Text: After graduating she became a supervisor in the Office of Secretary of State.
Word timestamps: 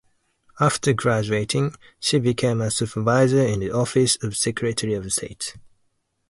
After 0.59 0.93
graduating 0.93 1.75
she 1.99 2.17
became 2.17 2.59
a 2.59 2.71
supervisor 2.71 3.43
in 3.45 3.59
the 3.59 3.69
Office 3.69 4.17
of 4.23 4.35
Secretary 4.35 4.95
of 4.95 5.13
State. 5.13 5.53